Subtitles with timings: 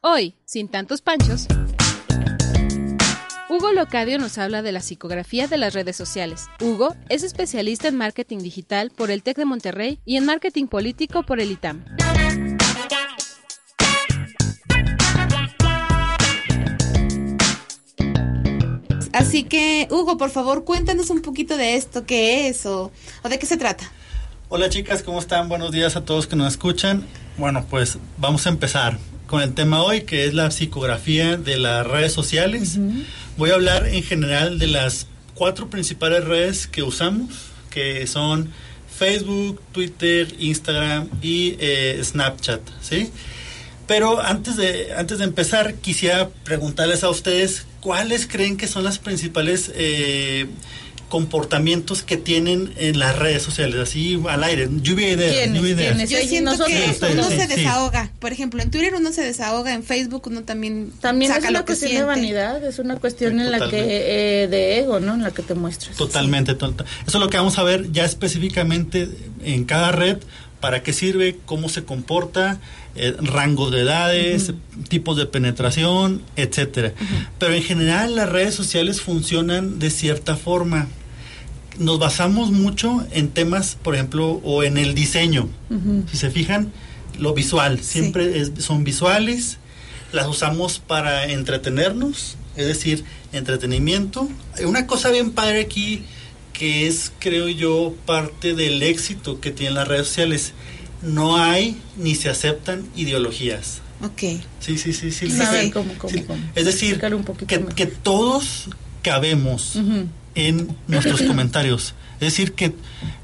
[0.00, 1.48] Hoy, sin tantos panchos,
[3.50, 6.46] Hugo Locadio nos habla de la psicografía de las redes sociales.
[6.60, 11.24] Hugo es especialista en marketing digital por el TEC de Monterrey y en marketing político
[11.24, 11.84] por el ITAM.
[19.12, 22.92] Así que, Hugo, por favor, cuéntanos un poquito de esto, qué es o,
[23.24, 23.90] o de qué se trata.
[24.48, 25.48] Hola chicas, ¿cómo están?
[25.48, 27.04] Buenos días a todos que nos escuchan.
[27.36, 28.96] Bueno, pues vamos a empezar
[29.28, 32.78] con el tema hoy, que es la psicografía de las redes sociales.
[33.36, 37.28] Voy a hablar en general de las cuatro principales redes que usamos,
[37.70, 38.50] que son
[38.98, 43.10] Facebook, Twitter, Instagram y eh, Snapchat, ¿sí?
[43.86, 48.98] Pero antes de, antes de empezar, quisiera preguntarles a ustedes cuáles creen que son las
[48.98, 50.46] principales eh,
[51.08, 55.56] comportamientos que tienen en las redes sociales, así al aire, lluvia de ideas, ¿Quiénes?
[55.56, 55.96] lluvia de ideas.
[55.96, 56.10] ¿Quiénes?
[56.10, 57.54] Yo siento que ustedes, uno sí, se sí.
[57.56, 58.10] desahoga.
[58.18, 61.58] Por ejemplo, en Twitter uno se desahoga, en Facebook uno también, También saca es una
[61.60, 65.00] lo que cuestión de vanidad, es una cuestión Sí, en la que, eh, de ego,
[65.00, 65.14] ¿no?
[65.14, 65.96] En la que te muestras.
[65.96, 66.86] Totalmente, total.
[67.06, 69.08] Eso es lo que vamos a ver ya específicamente
[69.44, 70.18] en cada red,
[70.60, 72.58] para qué sirve, cómo se comporta,
[72.96, 74.52] eh, rangos de edades,
[74.88, 76.92] tipos de penetración, etcétera.
[77.38, 80.88] Pero en general las redes sociales funcionan de cierta forma.
[81.78, 85.48] Nos basamos mucho en temas, por ejemplo, o en el diseño.
[86.10, 86.72] Si se fijan,
[87.20, 89.58] lo visual, siempre es- son visuales,
[90.12, 94.28] las usamos para entretenernos, es decir, entretenimiento.
[94.64, 96.02] Una cosa bien padre aquí,
[96.58, 100.52] que es, creo yo, parte del éxito que tienen las redes sociales,
[101.02, 103.80] no hay ni se aceptan ideologías.
[104.02, 104.40] Ok.
[104.60, 105.28] Sí, sí, sí, sí.
[105.72, 106.22] ¿Cómo, cómo, Sí.
[106.22, 106.40] cómo?
[106.54, 107.00] Es decir,
[107.74, 108.68] que todos
[109.02, 109.78] cabemos
[110.34, 111.94] en nuestros comentarios.
[112.20, 112.72] Es decir, que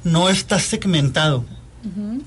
[0.04, 1.44] no está segmentado.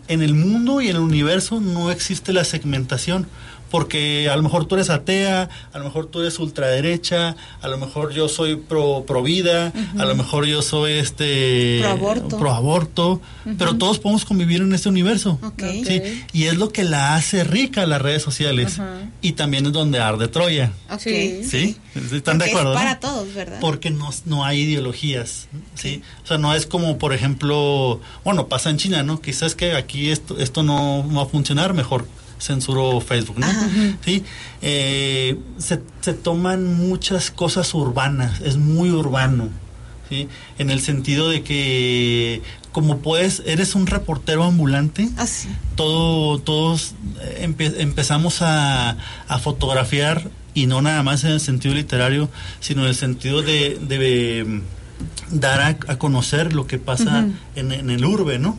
[0.08, 3.28] En el mundo y en el universo no existe la segmentación.
[3.70, 7.78] Porque a lo mejor tú eres atea, a lo mejor tú eres ultraderecha, a lo
[7.78, 12.40] mejor yo soy pro, pro vida, a lo mejor yo soy este Pro aborto.
[12.40, 13.22] pro aborto,
[13.58, 15.38] pero todos podemos convivir en este universo.
[15.44, 15.64] Ok.
[15.86, 18.80] Sí, y es lo que la hace rica las redes sociales.
[18.80, 19.00] Ajá.
[19.22, 20.72] Y también es donde arde Troya.
[20.90, 21.02] Ok.
[21.02, 21.44] Sí.
[21.44, 21.76] ¿Sí?
[22.14, 22.72] ¿Están de Porque acuerdo?
[22.72, 22.86] Es no?
[22.86, 23.58] para todos, ¿verdad?
[23.60, 26.02] Porque no, no hay ideologías, ¿sí?
[26.24, 29.20] O sea, no es como, por ejemplo, bueno, pasa en China, ¿no?
[29.20, 32.08] Quizás que aquí esto, esto no va a funcionar, mejor
[32.40, 33.48] censuro Facebook, ¿no?
[34.06, 34.24] Sí.
[34.62, 39.50] Eh, se, se toman muchas cosas urbanas, es muy urbano,
[40.10, 40.28] ¿sí?
[40.60, 42.42] En el sentido de que,
[42.72, 45.50] como puedes, eres un reportero ambulante, Ah, sí.
[45.76, 48.98] todo, todos eh, empe- empezamos a,
[49.28, 53.80] a fotografiar y no nada más en el sentido literario, sino en el sentido de,
[53.82, 54.62] de, mm,
[55.40, 57.26] dar a, a conocer lo que pasa
[57.56, 58.58] en, en el urbe, ¿no?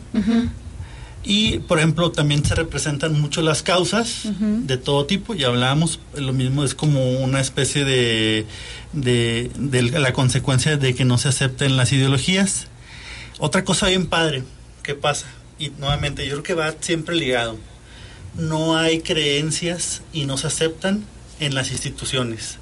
[1.23, 6.31] Y, por ejemplo, también se representan mucho las causas de todo tipo, y hablábamos, lo
[6.31, 8.45] mismo es como una especie de,
[8.93, 12.67] de, de la consecuencia de que no se acepten las ideologías.
[13.37, 14.43] Otra cosa bien padre
[14.81, 15.27] que pasa,
[15.59, 17.57] y nuevamente yo creo que va siempre ligado,
[18.35, 21.03] no hay creencias y no se aceptan
[21.41, 22.57] en las instituciones.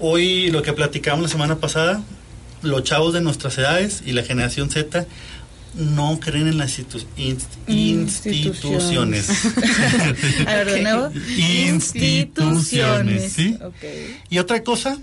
[0.00, 2.02] Hoy lo que platicamos la semana pasada,
[2.62, 5.06] los chavos de nuestras edades y la generación Z
[5.74, 9.28] no creen en las institu- inst- instituciones.
[10.46, 11.10] A ver, de nuevo.
[11.36, 13.36] Instituciones.
[14.28, 14.98] Y otra cosa,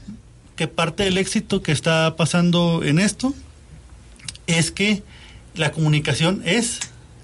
[0.56, 3.34] que parte del éxito que está pasando en esto,
[4.48, 5.04] es que
[5.56, 6.80] la comunicación es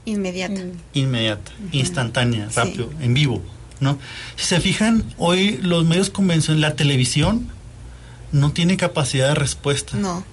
[0.06, 0.62] Inmediata.
[0.94, 2.56] inmediata, instantánea, Sí.
[2.57, 3.44] rápido, en vivo,
[3.79, 3.97] ¿no?
[4.35, 7.48] Si se fijan, hoy los medios convencionales, la televisión,
[8.31, 10.24] no tiene capacidad de respuesta No.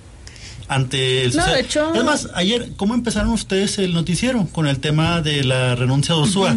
[0.74, 4.78] Ante el No, de hecho- Es más, ayer, ¿cómo empezaron ustedes el noticiero con el
[4.80, 6.56] tema de la renuncia de Ursúa?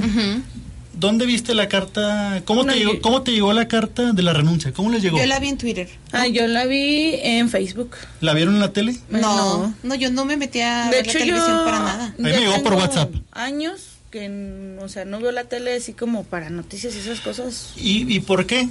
[0.97, 2.41] ¿Dónde viste la carta?
[2.45, 4.71] ¿Cómo, No, te llegó, yo- ¿Cómo te llegó la carta de la renuncia?
[4.71, 5.17] ¿Cómo les llegó?
[5.17, 5.89] Yo la vi en Twitter.
[6.13, 7.91] Ah, yo la vi en Facebook.
[8.21, 8.95] ¿La vieron en la tele?
[9.09, 12.15] No, no, yo no me metí a De ver hecho, la televisión yo para nada.
[12.17, 13.13] mí me llegó por WhatsApp.
[13.33, 17.71] Años que, o sea, no veo la tele así como para noticias y esas cosas.
[17.75, 18.69] ¿Y, y por qué?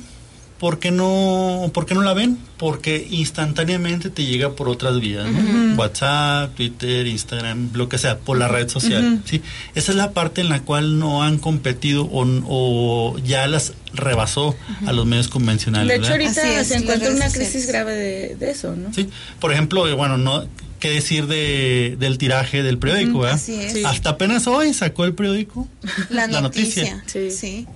[0.58, 2.38] ¿Por qué, no, ¿Por qué no la ven?
[2.58, 5.74] Porque instantáneamente te llega por otras vías, ¿no?
[5.74, 9.42] WhatsApp, Twitter, Instagram, lo que sea, por la red social, ¿sí?
[9.74, 14.54] Esa es la parte en la cual no han competido o, o ya las rebasó
[14.86, 16.38] a los medios convencionales, De hecho, ¿verdad?
[16.38, 18.94] ahorita es, se encuentra una crisis grave de, de eso, ¿no?
[18.94, 19.08] Sí,
[19.40, 20.46] por ejemplo, eh, bueno, no
[20.78, 23.36] qué decir de, del tiraje del periódico, ¿verdad?
[23.36, 23.72] así es.
[23.72, 23.82] Sí.
[23.84, 25.66] Hasta apenas hoy sacó el periódico
[26.10, 26.96] La, la noticia.
[26.96, 27.04] noticia.
[27.06, 27.30] Sí.
[27.30, 27.66] Sí.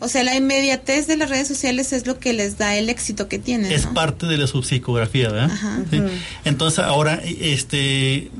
[0.00, 3.28] O sea, la inmediatez de las redes sociales es lo que les da el éxito
[3.28, 3.72] que tienen.
[3.72, 3.94] es ¿no?
[3.94, 5.50] parte de la subpsicografía, ¿verdad?
[5.50, 5.80] Ajá.
[5.90, 6.00] Sí.
[6.44, 8.30] Entonces, ahora, este,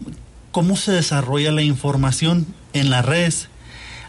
[0.52, 3.48] ¿cómo se desarrolla la información en las redes?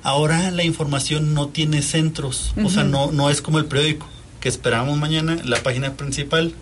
[0.02, 4.08] Ahora la información no tiene centros, o sea, no, no es como el periódico,
[4.40, 6.54] que esperamos mañana, la página principal,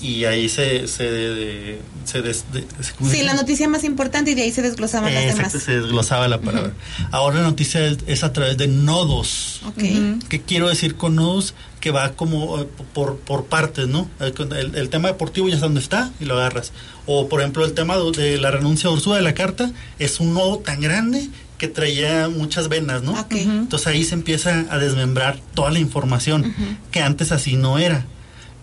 [0.00, 3.84] y ahí se, se, de- se des- de- se- ¿cómo se Sí, la noticia más
[3.84, 5.62] importante y de ahí se desglosaban las Exacto, demás.
[5.64, 6.72] se desglosaba la palabra.
[7.10, 9.60] Ahora la noticia es, es a través de nodos.
[9.66, 9.82] Ok.
[10.28, 11.54] ¿Qué quiero decir con nodos?
[11.80, 14.08] Que va como eh, por, por partes, ¿no?
[14.20, 16.72] El, el- tema deportivo ya está donde está y lo agarras.
[17.06, 20.34] O, por ejemplo, el tema de la renuncia de Ursula de la carta es un
[20.34, 21.28] nodo tan grande
[21.58, 23.12] que traía muchas venas, ¿no?
[23.12, 23.32] Ok.
[23.34, 26.52] Entonces ahí se empieza a desmembrar toda la información
[26.90, 28.04] que antes así no era.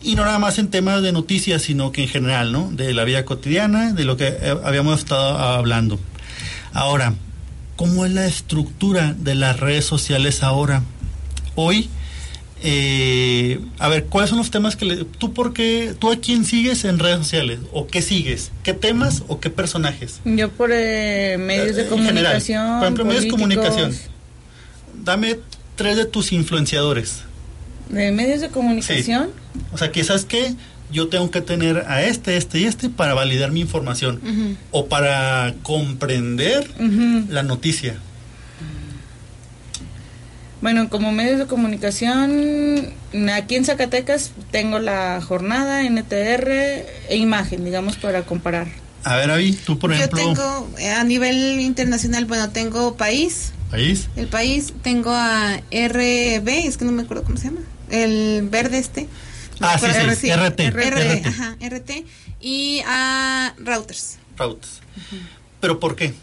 [0.01, 2.71] Y no nada más en temas de noticias, sino que en general, ¿no?
[2.71, 5.99] De la vida cotidiana, de lo que eh, habíamos estado hablando.
[6.71, 7.13] Ahora,
[7.75, 10.83] ¿cómo es la estructura de las redes sociales ahora?
[11.55, 11.89] Hoy,
[12.63, 16.45] eh, a ver, ¿cuáles son los temas que le, tú por qué, tú a quién
[16.45, 17.59] sigues en redes sociales?
[17.73, 18.51] ¿O qué sigues?
[18.63, 20.21] ¿Qué temas o qué personajes?
[20.23, 22.05] Yo por eh, medios de En general.
[22.13, 22.67] comunicación.
[22.79, 23.95] Por ejemplo, medios de comunicación.
[25.03, 25.39] Dame
[25.75, 27.23] tres de tus influenciadores.
[27.89, 29.29] De medios de comunicación.
[29.71, 30.55] O sea, que sabes que
[30.91, 35.53] yo tengo que tener a este, este y este para validar mi información o para
[35.63, 36.69] comprender
[37.29, 37.97] la noticia.
[40.61, 42.91] Bueno, como medios de comunicación,
[43.33, 48.67] aquí en Zacatecas tengo la jornada, NTR e imagen, digamos, para comparar.
[49.05, 53.53] A ver, Avi, tú por Yo ejemplo, tengo, eh, a nivel internacional, bueno, tengo país,
[53.71, 58.45] país, el país, tengo a RB, es que no me acuerdo cómo se llama, el
[58.49, 59.07] verde este.
[59.59, 61.25] Ah, sí, sí, RT, RT, RT.
[61.27, 61.91] ajá, RT,
[62.41, 64.17] y a Routers.
[64.38, 64.79] Routes.
[65.59, 66.13] ¿Pero por qué?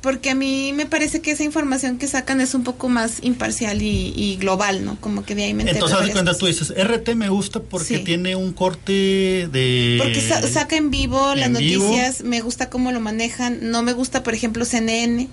[0.00, 3.80] Porque a mí me parece que esa información que sacan es un poco más imparcial
[3.80, 5.00] y, y global, ¿no?
[5.00, 8.04] Como que de ahí me Entonces, haz cuenta, tú dices, RT me gusta porque Sí.
[8.04, 9.96] tiene un corte de...
[9.98, 11.82] Porque sa- saca en vivo las vivo.
[11.84, 15.26] noticias, me gusta cómo lo manejan, no me gusta, por ejemplo, CNN.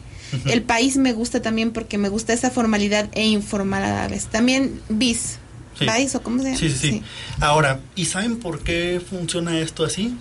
[0.46, 4.28] El país me gusta también porque me gusta esa formalidad e informal a la vez.
[4.28, 5.38] También BIS.
[5.86, 6.02] Sí.
[6.02, 6.58] ¿Vice o cómo se llama?
[6.58, 7.04] Sí, sí, sí.
[7.40, 10.16] Ahora, ¿y saben por qué funciona esto así?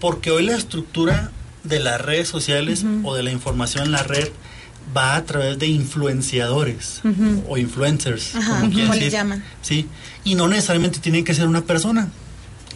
[0.00, 1.30] Porque hoy la estructura
[1.64, 4.28] de las redes sociales o de la información en la red
[4.96, 7.00] va a través de influenciadores
[7.48, 9.10] o influencers, Ajá, como como decir.
[9.10, 9.42] llaman.
[9.62, 9.88] Sí,
[10.24, 12.08] y no necesariamente tiene que ser una persona.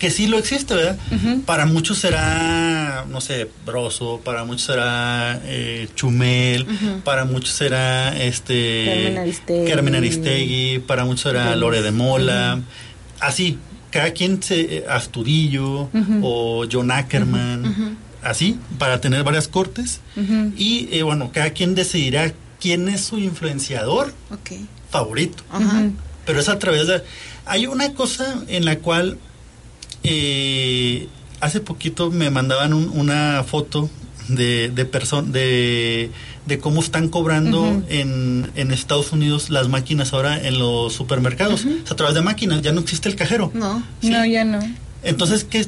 [0.01, 0.97] Que sí lo existe, ¿verdad?
[1.45, 6.67] Para muchos será, no sé, Broso, para muchos será eh, Chumel,
[7.05, 9.71] para muchos será este Carmen Aristegui.
[9.71, 11.55] Carmen Aristegui, para muchos será.
[11.55, 12.61] Lore de Mola.
[13.21, 13.59] Así,
[13.91, 15.91] cada quien se eh, Astudillo
[16.23, 20.01] o John Ackerman, así, para tener varias cortes.
[20.57, 24.53] Y eh, bueno, cada quien decidirá quién es su influenciador Ok.
[24.91, 25.43] favorito.
[25.53, 25.91] Ajá.
[26.25, 27.03] Pero es a través de...
[27.45, 29.19] Hay una cosa en la cual
[30.03, 31.09] eh,
[31.41, 33.89] hace poquito me mandaban un- una foto
[34.29, 36.11] de, de, person- de,
[36.47, 41.65] de cómo están cobrando en, en Estados Unidos las máquinas ahora en los supermercados.
[41.91, 43.51] A través de máquinas, ya no existe el cajero.
[43.55, 43.83] No.
[44.01, 44.11] Sí.
[44.11, 44.61] No, ya no.
[45.03, 45.67] Entonces, que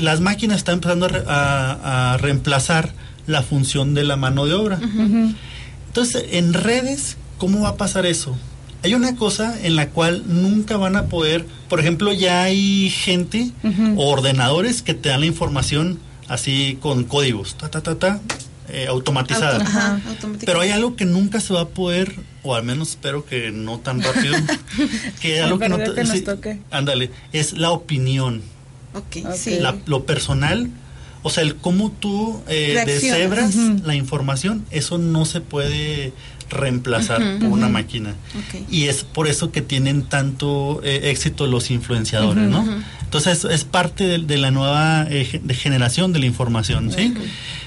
[0.00, 2.92] las máquinas están empezando a, re- a- a reemplazar
[3.26, 4.78] la función de la mano de obra.
[5.88, 8.36] Entonces, en redes, ¿cómo va a pasar eso?
[8.82, 13.50] Hay una cosa en la cual nunca van a poder, por ejemplo, ya hay gente
[13.96, 18.20] o ordenadores que te dan la información así con códigos, ta, ta, ta, ta,
[18.68, 19.56] eh, automatizada.
[19.58, 20.00] Auto- ajá.
[20.44, 23.78] Pero hay algo que nunca se va a poder, o al menos espero que no
[23.80, 24.34] tan rápido,
[25.20, 26.58] que algo que no te- que nos sí, toque.
[26.70, 28.42] ándale, es la opinión
[28.94, 29.34] Ok, Ok.
[29.34, 29.58] sí.
[29.58, 30.70] la- lo personal,
[31.22, 36.12] o sea, el cómo tú eh, deshebras la información, eso no se puede
[36.50, 38.14] reemplazar por una máquina.
[38.70, 42.66] Y es por eso que tienen tanto eh, éxito los influenciadores, ¿no?
[43.02, 47.14] Entonces es parte de, de la nueva eh, de generación de la información, ¿sí?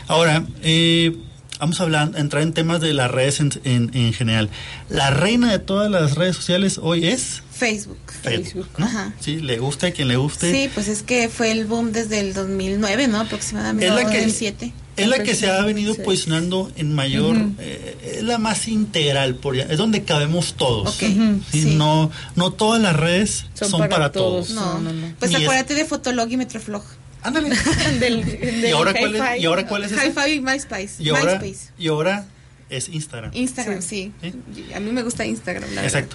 [0.08, 1.16] Ahora, eh,
[1.60, 4.50] vamos a hablar, a entrar en temas de las redes en, en- en general.
[4.90, 7.98] La reina de todas las redes sociales hoy es Facebook.
[8.24, 8.86] Facebook, ¿no?
[8.88, 9.14] Ajá.
[9.20, 10.52] Sí, le guste a quien le guste.
[10.52, 13.20] Sí, pues es que fue el boom desde el 2009, ¿no?
[13.20, 13.88] Aproximadamente.
[13.88, 14.74] Es la que- 2007.
[14.98, 16.02] Es la que se ha venido Sí.
[16.04, 17.56] posicionando en mayor, Ujú.
[17.60, 20.96] eh, es la más integral, por ya- es donde cabemos todos.
[20.96, 21.42] Ok, Ujú.
[21.52, 21.62] ¿sí?
[21.64, 21.76] sí.
[21.76, 24.50] No, no todas las redes Son son, para para, todos.
[24.50, 24.56] todos.
[24.62, 25.14] No, No, no.
[25.18, 26.84] Pues Ni es- acuérdate de Fotolog y Metroflog.
[27.24, 27.50] Ándale.
[28.00, 29.42] del, del ¿Y ahora, cuál es.
[29.42, 29.92] ¿Y ahora cuál es?
[29.92, 30.92] Hi-Fi y MySpace.
[31.00, 31.72] Y ahora, MySpace.
[31.80, 32.26] y ahora
[32.70, 33.32] es Instagram.
[33.34, 34.12] Instagram, sí.
[34.22, 34.34] Sí.
[34.76, 36.06] A mí me gusta Instagram, la verdad.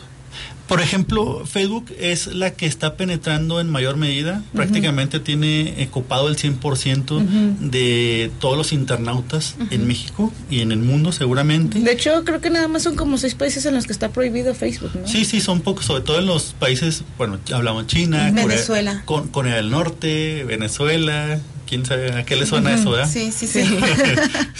[0.66, 4.42] Por ejemplo, Facebook es la que está penetrando en mayor medida.
[4.52, 10.80] Prácticamente tiene eh, copado el 100% de todos los internautas en México y en el
[10.80, 11.78] mundo seguramente.
[11.78, 14.54] De hecho, creo que nada más son como seis países en los que está prohibido
[14.54, 15.06] Facebook, ¿no?
[15.06, 19.02] Sí, sí, son pocos, sobre todo en los países, bueno, hablamos China, Venezuela.
[19.04, 23.10] Corea, Corea del Norte, Venezuela, quién sabe a qué le suena eso, ¿verdad?
[23.10, 23.60] Sí, sí, sí.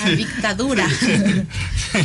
[0.05, 0.87] A dictadura.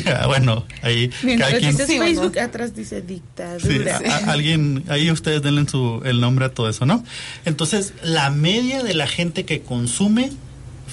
[0.05, 1.75] Ah, bueno, ahí Mientras cada quien...
[1.77, 3.99] Facebook, atrás dice Sí, dictadura.
[4.09, 7.03] a- a- alguien, ahí ustedes denle su, el nombre a todo eso, ¿no?
[7.43, 10.31] Entonces, la media de la gente que consume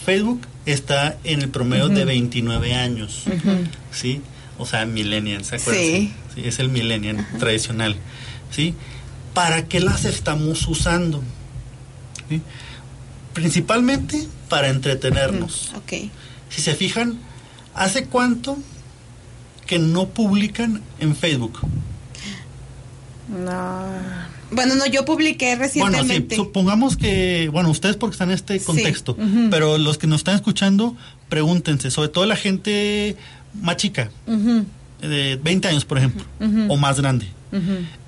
[0.04, 3.22] Facebook está en el promedio de 29 años,
[3.92, 4.20] ¿sí?
[4.58, 5.82] O sea, millennials, ¿se acuerdan?
[5.84, 6.12] Sí.
[6.34, 7.94] Sí, es el millennial tradicional,
[8.50, 8.74] ¿sí?
[9.32, 11.22] ¿Para qué las estamos usando?
[12.28, 12.42] ¿Sí?
[13.40, 15.72] Principalmente para entretenernos.
[15.76, 16.10] ok.
[16.50, 17.18] Si se fijan,
[17.74, 18.56] ¿hace cuánto
[19.66, 21.60] que no publican en Facebook?
[23.28, 23.82] No.
[24.50, 26.36] Bueno, no, yo publiqué Bueno, sí, recientemente.
[26.36, 28.64] supongamos que, bueno, ustedes porque están en este Sí.
[28.64, 29.16] contexto,
[29.50, 30.96] pero los que nos están escuchando,
[31.28, 33.14] pregúntense, sobre todo la gente
[33.60, 34.10] más chica,
[35.02, 36.24] de 20 años, por ejemplo,
[36.68, 37.28] o más grande,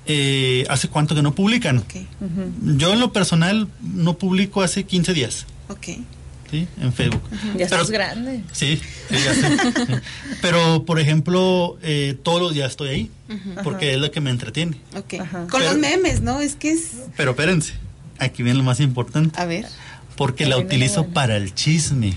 [0.05, 1.83] eh, ¿hace cuánto que no publican?
[2.77, 5.87] Yo en lo personal no publico hace 15 días, ok.
[6.51, 6.67] ¿sí?
[6.81, 7.21] En Facebook.
[7.31, 8.43] Ya Pero- estás grande.
[8.51, 8.79] Sí,
[9.09, 9.57] sí, ya sé.
[9.57, 9.93] Sí.
[10.41, 13.11] Pero, por ejemplo, eh, todos los días estoy ahí,
[13.63, 14.77] porque es lo que me entretiene.
[14.95, 15.13] Ok.
[15.21, 15.47] Ajá.
[15.47, 16.41] Con Pero- los memes, ¿no?
[16.41, 16.91] Es que es.
[17.15, 17.73] Pero espérense,
[18.19, 19.65] aquí viene lo más importante, A ver.
[20.17, 21.13] porque la utilizo bueno.
[21.13, 22.15] para el chisme.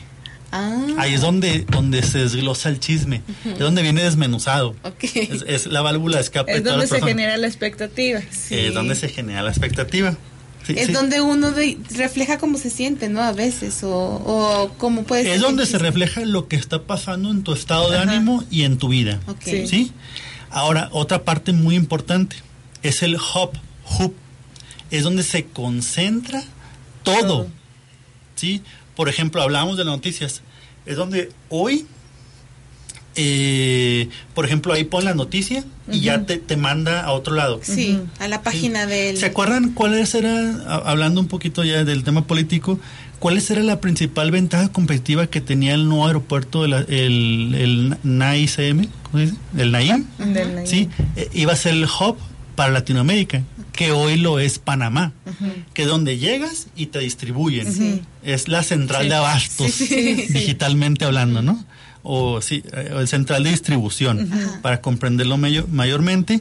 [0.57, 0.87] Ah.
[0.99, 4.77] Ahí es donde, donde se desglosa el chisme, es donde viene desmenuzado.
[4.85, 5.03] Ok.
[5.15, 8.21] Es, es la válvula de escape Es donde se genera la expectativa.
[8.31, 8.55] Sí.
[8.55, 10.17] Es donde se genera la expectativa.
[10.65, 10.93] Sí, Es sí.
[10.93, 13.21] donde uno de- refleja cómo se siente, ¿no?
[13.21, 13.83] A veces.
[13.83, 15.33] O, o cómo puede ser.
[15.33, 18.11] Es donde se refleja lo que está pasando en tu estado de Ajá.
[18.13, 19.19] ánimo y en tu vida.
[19.27, 19.43] Ok.
[19.45, 19.67] Sí.
[19.67, 19.93] ¿Sí?
[20.51, 22.37] Ahora, otra parte muy importante
[22.85, 23.51] es el hub.
[23.99, 24.15] Hub.
[24.93, 26.43] Es donde se concentra
[27.03, 27.19] todo.
[27.21, 27.47] Todo.
[28.37, 28.63] ¿Sí?
[28.97, 30.43] Por ejemplo, hablábamos de las noticias.
[30.87, 31.87] Es donde hoy,
[33.17, 37.61] eh, por ejemplo, ahí pon la noticia y ya te, te manda a otro lado.
[37.63, 39.17] Sí, a la página del.
[39.17, 42.79] ¿Se acuerdan cuáles eran, hablando un poquito ya del tema político,
[43.21, 47.97] cuáles era la principal ventaja competitiva que tenía el nuevo aeropuerto, de la- el, el
[48.03, 49.37] NAICM, ¿cómo se dice?
[49.59, 50.05] El NAIM?
[50.19, 50.67] Del Naim.
[50.67, 52.17] Sí, eh, iba a ser el hub
[52.57, 53.43] para Latinoamérica,
[53.75, 55.13] que hoy lo es Panamá,
[55.73, 58.03] que es donde llegas y te distribuyen.
[58.23, 59.09] Es la central Sí.
[59.09, 60.33] de abastos, Sí, sí, sí.
[60.33, 61.65] digitalmente hablando, ¿no?
[62.03, 64.31] O sí, eh, el central de distribución,
[64.63, 66.41] para comprenderlo mayo- mayormente.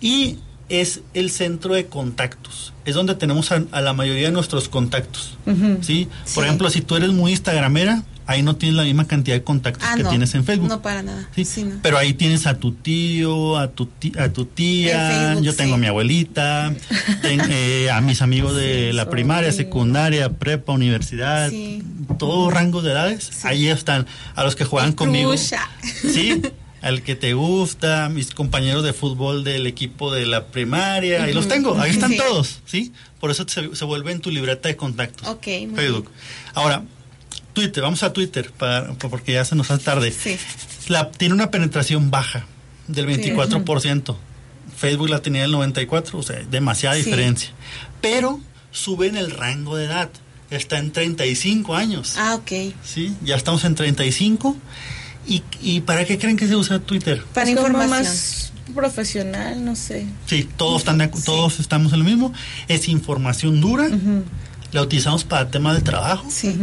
[0.00, 0.38] Y
[0.68, 2.72] es el centro de contactos.
[2.84, 5.36] Es donde tenemos a, a la mayoría de nuestros contactos.
[5.82, 6.08] ¿sí?
[6.34, 6.48] Por Sí.
[6.48, 9.94] ejemplo, si tú eres muy instagramera, ahí no tienes la misma cantidad de contactos Ah,
[9.96, 10.08] que no.
[10.10, 10.68] tienes en Facebook.
[10.68, 11.28] No para nada.
[11.34, 11.76] Sí, Sí, no.
[11.82, 15.70] Pero ahí tienes a tu tío, a tu, ti- a tu tía, Facebook, yo tengo
[15.70, 15.74] sí.
[15.74, 16.74] a mi abuelita,
[17.22, 21.50] ten- eh, a mis amigos de la primaria, secundaria, prepa, universidad,
[22.18, 25.34] todo rango de edades, ahí están, a los que juegan El conmigo.
[25.36, 26.42] Sí,
[26.82, 31.48] al que te gusta, mis compañeros de fútbol del equipo de la primaria, ahí los
[31.48, 32.16] tengo, ahí están Sí.
[32.18, 32.92] todos, ¿sí?
[33.20, 35.26] Por eso se, se vuelve en tu libreta de contactos.
[35.28, 36.10] Ok, muy Facebook.
[36.52, 36.82] Ahora,
[37.54, 40.12] Twitter, vamos a Twitter, para, porque ya se nos hace tarde.
[40.12, 40.36] Sí.
[40.88, 42.44] La, tiene una penetración baja
[42.88, 44.16] del 24%.
[44.76, 47.04] Facebook la tenía del 94%, o sea, demasiada Sí.
[47.04, 47.50] diferencia.
[48.02, 50.10] Pero sube en el rango de edad.
[50.50, 52.14] Está en 35 años.
[52.18, 52.74] Ah, ok.
[52.84, 53.14] ¿Sí?
[53.24, 54.56] Ya estamos en 35.
[55.26, 57.24] ¿Y, ¿Y para qué creen que se usa Twitter?
[57.32, 57.90] Para Es información.
[57.90, 60.06] más profesional, no sé.
[60.26, 61.22] Sí, todos, están de Sí.
[61.24, 62.32] todos estamos en lo mismo.
[62.68, 63.88] Es información dura.
[64.72, 66.26] La utilizamos para temas de trabajo.
[66.30, 66.54] Sí.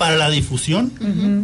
[0.00, 0.90] Para la difusión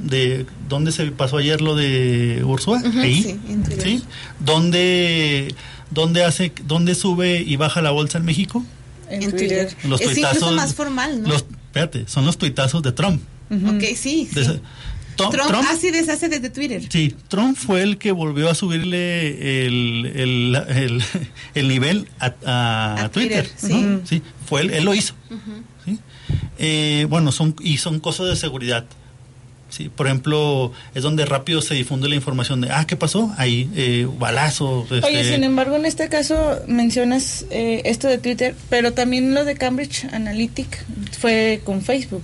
[0.09, 3.83] de dónde se pasó ayer lo de Ursula ahí sí, en Twitter.
[3.85, 4.03] sí
[4.41, 5.55] dónde
[5.91, 8.65] dónde hace dónde sube y baja la bolsa en México
[9.11, 9.69] En, En Twitter.
[9.69, 9.89] Twitter.
[9.91, 11.29] los es incluso tuitazos más formal, ¿no?
[11.29, 13.21] los espérate son los tuitazos de Trump,
[13.51, 13.77] Ujú.
[13.77, 14.27] Ok, sí.
[14.33, 14.59] De
[15.17, 16.83] Trump, Trump- así deshace desde Twitter.
[16.91, 21.03] sí Trump fue el que volvió a subirle el, el, el-
[21.55, 23.83] el nivel a, a A Twitter, Twitter, sí.
[23.83, 24.01] ¿no?
[24.07, 25.15] sí fue él, él lo hizo
[25.85, 25.99] ¿sí?
[26.59, 28.87] Eh, bueno son y son cosas de seguridad
[29.69, 33.35] Sí, por ejemplo, es donde rápido se difunde la información de, ah, ¿qué pasó?
[33.37, 34.91] Ahí, eh, balazos.
[34.91, 39.45] Oye, este, sin embargo, en este caso mencionas eh, esto de Twitter, pero también lo
[39.45, 40.85] de Cambridge Analytic
[41.19, 42.23] fue con Facebook.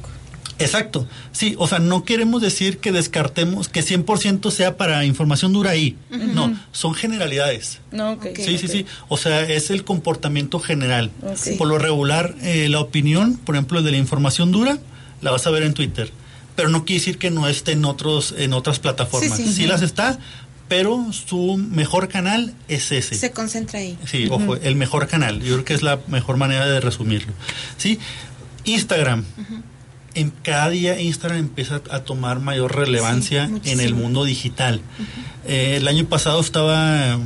[0.64, 5.70] Exacto, sí, o sea, no queremos decir que descartemos que 100% sea para información dura
[5.70, 7.80] ahí, no, son generalidades.
[7.90, 8.18] No.
[8.36, 8.86] Sí, sí, sí.
[9.08, 11.10] O sea, es el comportamiento general.
[11.58, 14.78] Por lo regular, eh, la opinión, por ejemplo, de la información dura,
[15.20, 16.10] la vas a ver en Twitter.
[16.56, 19.36] Pero no quiere decir que no esté en, otros, en otras plataformas.
[19.36, 19.66] Sí, Sí, sí.
[19.66, 20.18] las está,
[20.68, 23.14] pero su mejor canal es ese.
[23.14, 23.98] Se concentra ahí.
[24.06, 25.40] Sí, ojo, el mejor canal.
[25.40, 27.32] Yo creo que es la mejor manera de resumirlo.
[27.76, 27.98] ¿Sí?
[28.64, 29.24] Instagram.
[30.14, 34.80] En cada día Instagram empieza a tomar mayor relevancia Sí, en el mundo digital.
[35.46, 37.18] Eh, el año pasado estaba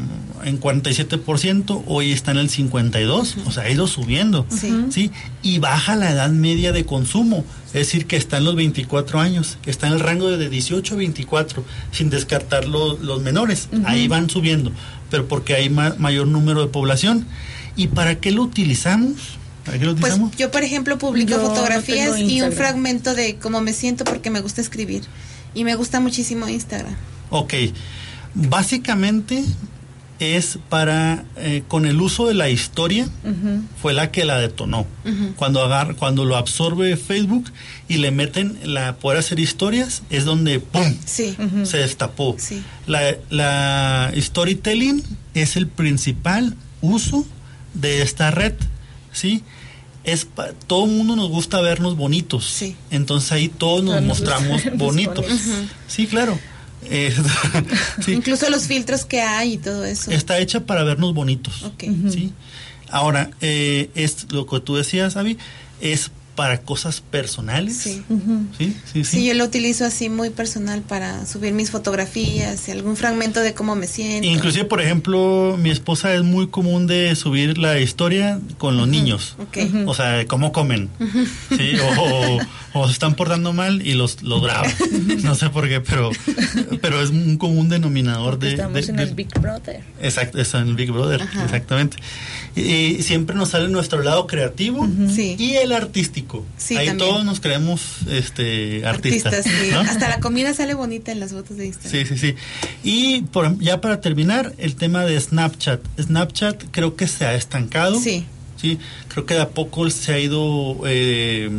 [0.44, 4.46] en 47%, hoy está en el 52%, o sea, ha ido subiendo.
[4.48, 4.72] Sí.
[4.90, 5.10] ¿sí?
[5.42, 9.58] Y baja la edad media de consumo, es decir, que está en los 24 años,
[9.66, 14.30] está en el rango de 18 a 24, sin descartar lo- los menores, ahí van
[14.30, 14.70] subiendo,
[15.10, 17.26] pero porque hay ma- mayor número de población.
[17.74, 19.16] ¿Y para qué lo utilizamos?
[19.66, 23.60] ¿Para qué lo Pues yo, por ejemplo, publico Yo fotografías y un fragmento de cómo
[23.60, 25.02] me siento porque me gusta escribir.
[25.54, 26.94] Y me gusta muchísimo Instagram.
[27.30, 27.54] Ok,
[28.34, 29.44] básicamente
[30.18, 33.08] es para, eh, con el uso de la historia,
[33.82, 34.86] fue la que la detonó.
[35.36, 37.50] Cuando agarra, cuando lo absorbe Facebook
[37.88, 40.94] y le meten la poder hacer historias, es donde ¡pum!
[41.04, 41.36] Sí.
[41.64, 42.36] se destapó.
[42.38, 42.62] Sí.
[42.86, 45.02] La, la storytelling
[45.34, 47.26] es el principal uso
[47.74, 48.54] de esta red,
[49.12, 49.42] ¿sí?
[50.06, 52.46] Es pa- todo el mundo nos gusta vernos bonitos.
[52.46, 52.74] Sí.
[52.90, 55.16] Entonces ahí todos nos Todos mostramos bonitos.
[55.26, 55.26] bonitos.
[55.88, 56.38] Sí, claro.
[56.88, 57.14] Eh,
[58.04, 58.12] sí.
[58.12, 60.10] Incluso los filtros que hay y todo eso.
[60.12, 61.64] Está hecha para vernos bonitos.
[61.64, 61.84] Ok.
[62.10, 62.32] ¿sí?
[62.88, 65.36] Ahora, eh, es lo que tú decías, Avi,
[65.80, 67.76] es para cosas personales.
[67.78, 68.02] Sí.
[68.58, 69.04] Sí, sí, sí.
[69.04, 73.54] Sí, yo lo utilizo así muy personal para subir mis fotografías y algún fragmento de
[73.54, 74.28] cómo me siento.
[74.28, 79.34] Inclusive, por ejemplo, mi esposa es muy común de subir la historia con los niños.
[79.40, 79.58] Ok.
[79.86, 80.88] O sea, cómo comen.
[81.56, 81.72] ¿sí?
[81.98, 82.38] O, o-
[82.78, 84.68] o se están portando mal y los, los graba.
[85.22, 86.10] No sé por qué, pero,
[86.82, 88.50] pero es un común denominador de...
[88.50, 89.82] Estamos de- en de- el Big Brother.
[90.02, 91.44] Exacto, eso en el Big Brother, Ajá.
[91.44, 91.96] exactamente.
[92.54, 95.36] Y, y siempre nos sale nuestro lado creativo Sí.
[95.38, 96.25] y el artístico.
[96.56, 97.08] Sí, Ahí también.
[97.10, 97.80] todos nos creemos
[98.10, 99.32] este, artistas.
[99.34, 99.70] Artistas, sí.
[99.72, 99.80] ¿no?
[99.80, 102.06] Hasta la comida sale bonita en las fotos de Instagram.
[102.06, 102.34] Sí, sí, sí.
[102.82, 105.80] Y por, ya para terminar, el tema de Snapchat.
[106.00, 107.98] Snapchat creo que se ha estancado.
[108.00, 108.24] Sí.
[108.58, 108.78] Sí,
[109.08, 111.50] creo que de a poco se ha ido eh,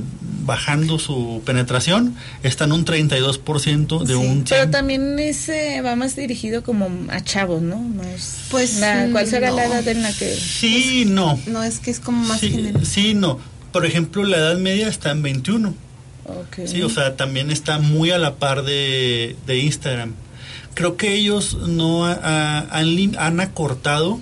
[0.45, 2.15] bajando su penetración.
[2.41, 4.13] Está en un 32% de Sí.
[4.13, 4.43] un...
[4.43, 4.71] Pero 100.
[4.71, 7.77] también ese va más dirigido como a chavos, ¿no?
[7.77, 10.33] Más, Pues, la- ¿Cuál será la edad en la que...?
[10.35, 11.39] Sí, no.
[11.45, 12.83] No, es que es como más Sí, general.
[12.83, 13.39] sí, no.
[13.71, 15.73] Por ejemplo, la edad media está en 21.
[16.25, 16.67] Ok.
[16.67, 20.13] Sí, o sea, también está muy a la par de, de Instagram.
[20.73, 24.19] Creo que ellos no ha- ha- han, han acortado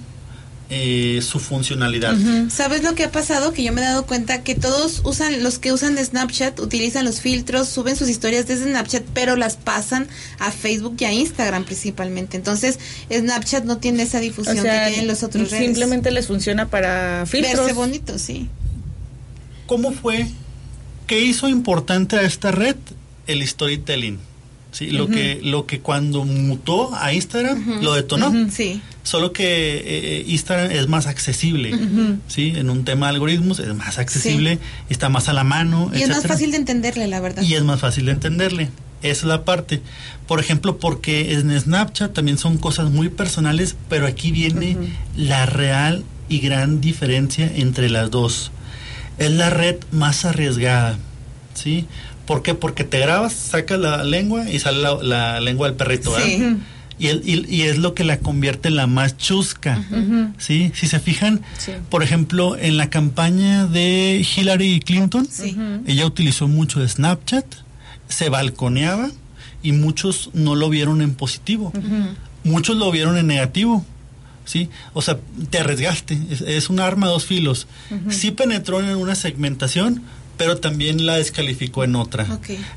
[0.70, 2.16] eh, su funcionalidad.
[2.50, 3.54] ¿Sabes lo que ha pasado?
[3.54, 7.22] Que yo me he dado cuenta que todos usan, los que usan Snapchat, utilizan los
[7.22, 10.08] filtros, suben sus historias desde Snapchat, pero las pasan
[10.40, 12.36] a Facebook y a Instagram principalmente.
[12.38, 12.80] Entonces,
[13.12, 15.64] Snapchat no tiene esa O difusión sea, que tienen los otros redes.
[15.66, 17.58] simplemente les funciona para filtros.
[17.58, 18.50] Verse bonito, sí.
[19.66, 20.28] ¿Cómo fue?
[21.08, 22.76] ¿Qué hizo importante a esta red?
[23.28, 24.20] El storytelling.
[24.72, 28.34] Sí, lo que lo que cuando mutó a Instagram lo detonó.
[28.52, 28.82] Sí.
[29.04, 29.46] Solo que
[29.86, 31.72] eh, Instagram es más accesible,
[32.28, 32.52] ¿sí?
[32.58, 36.10] En un tema de algoritmos es más accesible, está más a la mano, Y es
[36.10, 37.42] más fácil de entenderle, la verdad.
[37.44, 38.70] y es más fácil de entenderle.
[39.02, 39.82] Esa es la parte.
[40.28, 44.76] Por ejemplo, porque en Snapchat también son cosas muy personales, pero aquí viene
[45.16, 48.52] la real y gran diferencia entre las dos.
[49.18, 50.98] Es la red más arriesgada,
[51.54, 51.86] ¿sí?
[52.26, 52.54] ¿Por qué?
[52.54, 56.26] Porque te grabas, sacas la lengua y sale la, la lengua del perrito, ¿verdad?
[56.28, 56.58] Sí.
[56.98, 59.84] Y, el- y- y es lo que la convierte en la más chusca,
[60.38, 60.72] ¿sí?
[60.74, 61.74] Si se fijan, Sí.
[61.90, 65.56] por ejemplo, en la campaña de Hillary Clinton, Sí.
[65.88, 67.46] ella utilizó mucho de Snapchat,
[68.08, 69.10] se balconeaba
[69.62, 71.74] y muchos no lo vieron en positivo.
[72.44, 73.86] Muchos lo vieron en negativo.
[74.46, 74.70] ¿Sí?
[74.94, 75.18] O sea,
[75.50, 76.18] te arriesgaste.
[76.30, 77.68] Es, es un arma a dos filos.
[78.10, 80.04] Sí penetró en una segmentación,
[80.38, 82.26] pero también la descalificó en otra.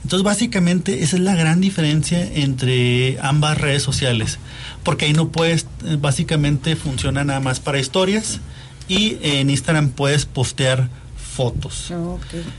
[0.02, 4.38] Entonces, básicamente, esa es la gran diferencia entre ambas redes sociales.
[4.82, 8.40] Porque ahí no puedes, eh, básicamente funciona nada más para historias
[8.88, 10.88] y en Instagram puedes postear
[11.38, 11.92] fotos.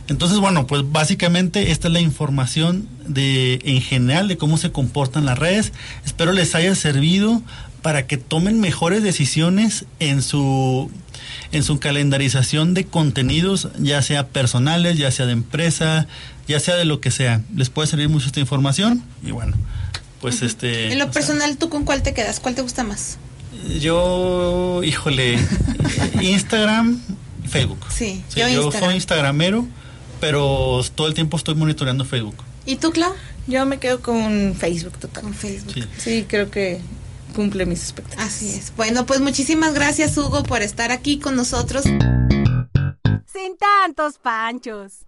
[0.08, 5.26] Entonces, bueno, pues básicamente esta es la información de en general de cómo se comportan
[5.26, 5.74] las redes.
[6.06, 7.42] Espero les haya servido
[7.82, 10.92] para que tomen mejores decisiones en su
[11.52, 16.08] en su calendarización de contenidos, ya sea personales, ya sea de empresa,
[16.48, 17.42] ya sea de lo que sea.
[17.56, 19.56] Les puede servir mucho esta información y bueno,
[20.22, 22.40] pues este En lo o sea, personal, ¿tú con cuál te quedas?
[22.40, 23.18] ¿Cuál te gusta más?
[23.80, 25.38] yo, híjole,
[26.22, 27.00] Instagram,
[27.48, 27.80] Facebook.
[27.90, 28.90] Sí, Sí, yo yo Instagram.
[28.90, 29.68] soy instagramero,
[30.20, 32.36] pero todo el tiempo estoy monitoreando Facebook.
[32.66, 33.14] ¿Y tú, Clau?
[33.48, 35.24] Yo me quedo con Facebook total.
[35.24, 35.74] Con Facebook.
[35.74, 35.84] Sí.
[35.98, 36.80] Sí, creo que
[37.30, 38.28] cumple mis expectativas.
[38.28, 38.74] Así es.
[38.76, 41.84] Bueno, pues muchísimas gracias, Hugo, por estar aquí con nosotros.
[41.84, 44.94] Sin tantos panchos.